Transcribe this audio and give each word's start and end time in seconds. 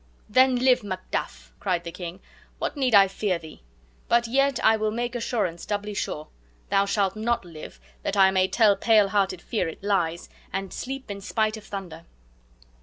"Then 0.27 0.55
live, 0.55 0.83
Macduff!" 0.83 1.53
cried 1.59 1.83
the 1.83 1.91
king. 1.91 2.21
"What 2.57 2.75
need 2.75 2.95
I 2.95 3.07
fear 3.07 3.37
thee? 3.37 3.61
But 4.07 4.25
yet 4.25 4.59
I 4.65 4.75
will 4.75 4.89
make 4.89 5.13
assurance 5.13 5.63
doubly 5.63 5.93
sure. 5.93 6.27
Thou 6.71 6.85
shalt 6.87 7.15
not 7.15 7.45
live, 7.45 7.79
that 8.01 8.17
I 8.17 8.31
may 8.31 8.47
tell 8.47 8.75
pale 8.75 9.09
hearted 9.09 9.43
fear 9.43 9.67
it 9.69 9.83
lies, 9.83 10.27
and 10.51 10.73
sleep 10.73 11.11
in 11.11 11.21
spite 11.21 11.55
of 11.55 11.65
thunder." 11.65 12.05